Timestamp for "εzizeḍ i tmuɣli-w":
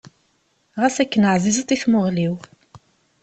1.35-2.35